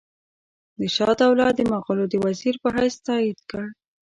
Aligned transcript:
ده 0.77 0.85
شجاع 0.95 1.09
الدوله 1.13 1.47
د 1.53 1.59
مغولو 1.71 2.05
د 2.09 2.13
وزیر 2.25 2.55
په 2.63 2.67
حیث 2.75 2.95
تایید 3.07 3.39
کړ. 3.49 3.63